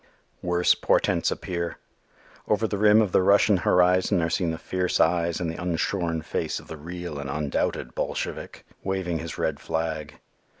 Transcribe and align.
Worse 0.41 0.73
portents 0.73 1.29
appear. 1.29 1.77
Over 2.47 2.65
the 2.67 2.79
rim 2.79 3.03
of 3.03 3.11
the 3.11 3.21
Russian 3.21 3.57
horizon 3.57 4.19
are 4.23 4.31
seen 4.31 4.49
the 4.49 4.57
fierce 4.57 4.99
eyes 4.99 5.39
and 5.39 5.47
the 5.47 5.61
unshorn 5.61 6.23
face 6.23 6.59
of 6.59 6.67
the 6.67 6.75
real 6.75 7.19
and 7.19 7.29
undoubted 7.29 7.93
Bolshevik, 7.93 8.65
waving 8.83 9.19
his 9.19 9.37
red 9.37 9.59
flag. 9.59 10.15